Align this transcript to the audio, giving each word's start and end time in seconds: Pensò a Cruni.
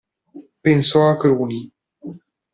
Pensò 0.61 1.09
a 1.09 1.15
Cruni. 1.17 1.71